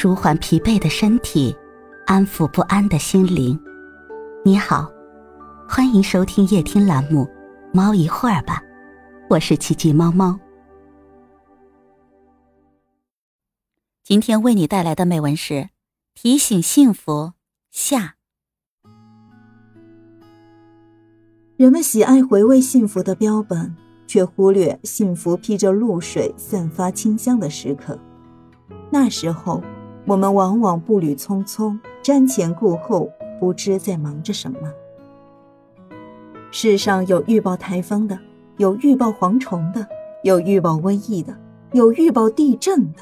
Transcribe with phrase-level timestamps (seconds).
[0.00, 1.52] 舒缓疲惫的身体，
[2.06, 3.58] 安抚不安的心灵。
[4.44, 4.88] 你好，
[5.68, 7.24] 欢迎收听夜听栏目
[7.74, 8.62] 《猫一会儿吧》，
[9.28, 10.38] 我是奇迹猫猫。
[14.04, 15.70] 今天为你带来的美文是
[16.14, 17.32] 提醒幸福
[17.72, 18.14] 下。
[21.56, 23.74] 人们喜爱回味幸福的标本，
[24.06, 27.98] 却忽略幸福披着露水、散发清香的时刻。
[28.92, 29.60] 那时候。
[30.08, 34.58] 我们往往步履匆匆，瞻前顾后，不知在忙着什么。
[36.50, 38.18] 世上有预报台风的，
[38.56, 39.86] 有预报蝗虫的，
[40.24, 41.36] 有预报瘟疫的，
[41.72, 43.00] 有预报地震的，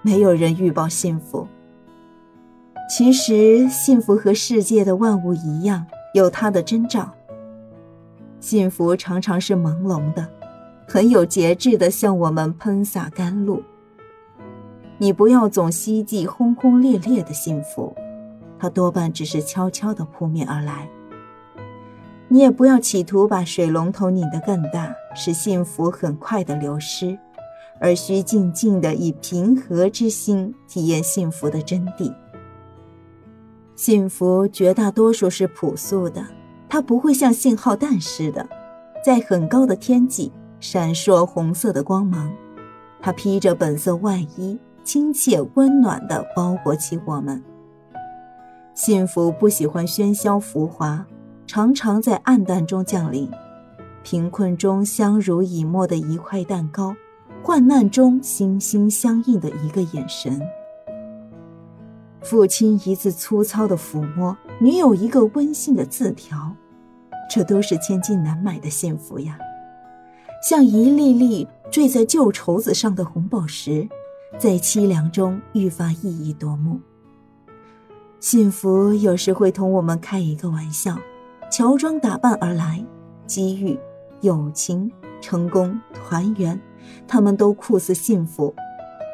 [0.00, 1.44] 没有人预报幸福。
[2.88, 5.84] 其实，幸福和世界的万物一样，
[6.14, 7.12] 有它的征兆。
[8.38, 10.28] 幸福常常是朦胧的，
[10.86, 13.60] 很有节制的向我们喷洒甘露。
[15.02, 17.92] 你不要总希冀轰轰烈烈的幸福，
[18.56, 20.88] 它多半只是悄悄的扑面而来。
[22.28, 27.18] 你也不要企图把水龙头拧得更大，使幸福很快的流失，
[27.80, 32.14] 而需静静的以平和之心体验幸福的真谛。
[33.74, 36.24] 幸福绝大多数是朴素的，
[36.68, 38.48] 它不会像信号弹似的，
[39.04, 40.30] 在很高的天际
[40.60, 42.32] 闪烁红色的光芒，
[43.00, 44.56] 它披着本色外衣。
[44.84, 47.42] 亲切温暖地包裹起我们。
[48.74, 51.06] 幸福不喜欢喧嚣浮华，
[51.46, 53.30] 常常在暗淡中降临。
[54.02, 56.96] 贫困中相濡以沫的一块蛋糕，
[57.42, 60.40] 患难中心心相印的一个眼神。
[62.20, 66.52] 父亲一次粗糙的抚摸，女友一个温馨的字条，
[67.30, 69.38] 这都是千金难买的幸福呀，
[70.42, 73.88] 像一粒粒坠在旧绸子上的红宝石。
[74.38, 76.80] 在凄凉中愈发熠熠夺目。
[78.18, 80.96] 幸福有时会同我们开一个玩笑，
[81.50, 82.84] 乔装打扮而来，
[83.26, 83.78] 机遇、
[84.20, 84.90] 友情、
[85.20, 86.60] 成功、团圆，
[87.06, 88.54] 他们都酷似幸福，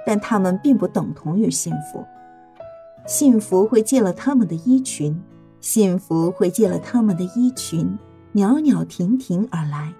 [0.07, 2.05] 但他们并不等同于幸福。
[3.07, 5.21] 幸福会借了他们的衣裙，
[5.61, 7.99] 幸福会借了他们的衣裙，
[8.33, 9.93] 袅袅婷婷而来，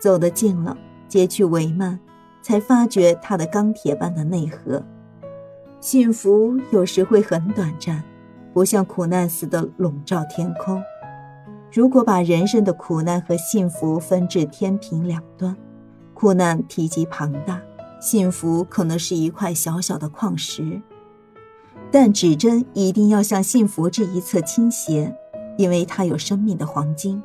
[0.00, 0.76] 走得近了，
[1.08, 1.98] 揭去帷幔。
[2.42, 4.82] 才发觉它的钢铁般的内核。
[5.80, 8.02] 幸福有时会很短暂，
[8.52, 10.82] 不像苦难似的笼罩天空。
[11.72, 15.56] 如果把人生的苦难和幸福分至天平两端，
[16.12, 17.60] 苦难体积庞大，
[17.98, 20.82] 幸福可能是一块小小的矿石。
[21.90, 25.14] 但指针一定要向幸福这一侧倾斜，
[25.56, 27.22] 因为它有生命的黄金。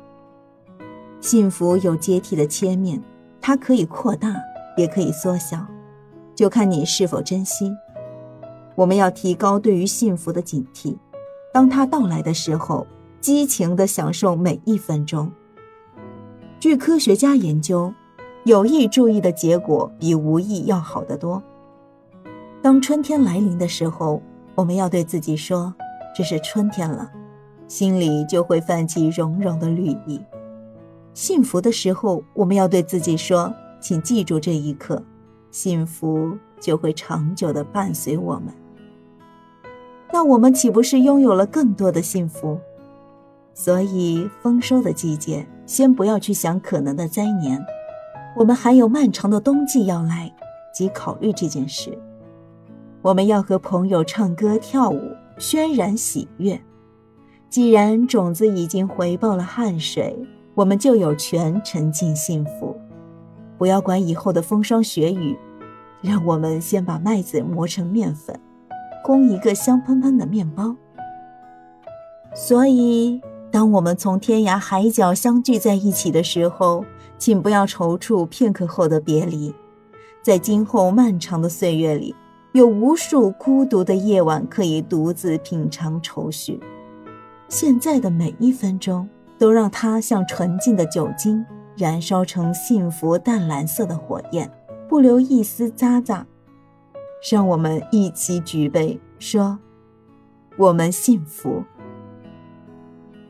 [1.20, 3.02] 幸福有阶梯的切面，
[3.40, 4.34] 它可以扩大。
[4.78, 5.66] 也可以缩小，
[6.36, 7.76] 就看你是否珍惜。
[8.76, 10.96] 我们要提高对于幸福的警惕，
[11.52, 12.86] 当它到来的时候，
[13.20, 15.30] 激情地享受每一分钟。
[16.60, 17.92] 据科学家研究，
[18.44, 21.42] 有意注意的结果比无意要好得多。
[22.62, 24.22] 当春天来临的时候，
[24.54, 25.74] 我们要对自己说
[26.16, 27.10] ：“这是春天了”，
[27.66, 30.20] 心里就会泛起融融的绿意。
[31.14, 33.52] 幸福的时候，我们要对自己说。
[33.80, 35.02] 请记住这一刻，
[35.50, 38.52] 幸福就会长久的伴随我们。
[40.12, 42.58] 那我们岂不是拥有了更多的幸福？
[43.54, 47.60] 所以丰收的季节，先不要去想可能的灾年，
[48.36, 50.32] 我们还有漫长的冬季要来，
[50.72, 51.98] 即考虑这件事。
[53.02, 55.00] 我们要和朋友唱歌跳舞，
[55.38, 56.60] 渲染喜悦。
[57.50, 60.16] 既然种子已经回报了汗水，
[60.54, 62.77] 我们就有权沉浸幸福。
[63.58, 65.36] 不要管以后的风霜雪雨，
[66.00, 68.38] 让我们先把麦子磨成面粉，
[69.04, 70.74] 供一个香喷喷的面包。
[72.34, 73.20] 所以，
[73.50, 76.84] 当我们从天涯海角相聚在一起的时候，
[77.18, 79.52] 请不要踌躇片刻后的别离。
[80.22, 82.14] 在今后漫长的岁月里，
[82.52, 86.60] 有无数孤独的夜晚可以独自品尝愁绪。
[87.48, 89.08] 现在的每一分钟，
[89.38, 91.44] 都让它像纯净的酒精。
[91.78, 94.50] 燃烧成幸福淡蓝色的火焰，
[94.88, 96.26] 不留一丝渣渣。
[97.30, 99.56] 让我们一起举杯，说
[100.58, 101.62] ：“我们幸福。”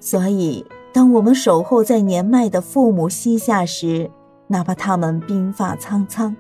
[0.01, 0.65] 所以，
[0.95, 4.11] 当我们守候在年迈的父母膝下时，
[4.47, 6.35] 哪怕他们鬓发苍苍，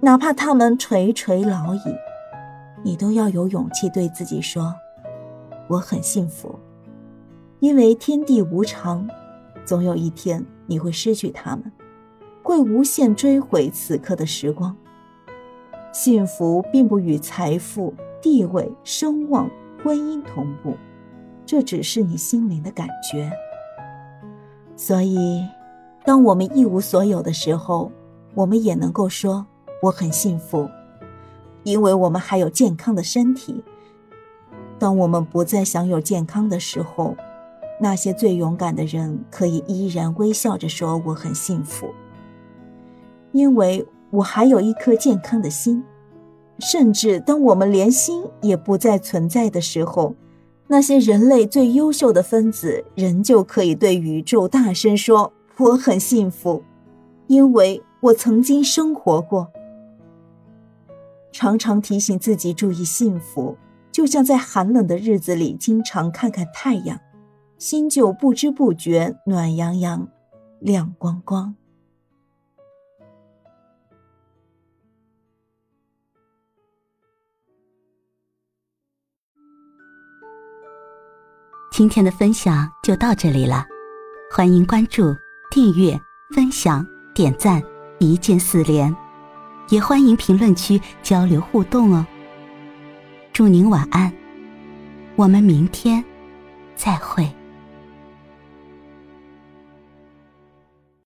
[0.00, 1.80] 哪怕他们垂垂老矣，
[2.82, 4.74] 你都要有勇气对自己说
[5.68, 6.58] ：“我很幸福。”
[7.60, 9.06] 因为天地无常，
[9.64, 10.44] 总有一天。
[10.66, 11.72] 你会失去他们，
[12.44, 14.76] 会无限追悔此刻的时光。
[15.90, 17.92] 幸福并不与财富、
[18.22, 19.50] 地位、声望、
[19.82, 20.76] 婚姻同步，
[21.44, 23.32] 这只是你心灵的感觉。
[24.76, 25.44] 所以，
[26.04, 27.90] 当我们一无所有的时候，
[28.36, 29.44] 我们也能够说
[29.82, 30.70] 我很幸福，
[31.64, 33.64] 因为我们还有健康的身体。
[34.78, 37.16] 当我们不再享有健康的时候，
[37.82, 41.88] 那些最勇敢的人可以依然微笑着说我很幸福，
[43.32, 45.82] 因为我还有一颗健康的心。
[46.58, 50.14] 甚至当我们连心也不再存在的时候，
[50.66, 56.62] 那些人类最优秀的分子仍旧可以对宇宙大声说我很幸福，
[57.28, 59.48] 因为我曾经生活过。
[61.32, 63.56] 常常提醒自己注意幸福，
[63.90, 67.00] 就像在寒冷的日子里经常看看太阳。
[67.60, 70.08] 心就不知不觉暖洋洋、
[70.60, 71.54] 亮光光。
[81.70, 83.66] 今天的分享就到这里了，
[84.34, 85.14] 欢迎关注、
[85.50, 86.00] 订阅、
[86.34, 86.84] 分享、
[87.14, 87.62] 点赞，
[87.98, 88.94] 一键四连，
[89.68, 92.06] 也欢迎评论区交流互动哦。
[93.34, 94.10] 祝您晚安，
[95.14, 96.02] 我们明天
[96.74, 97.30] 再会。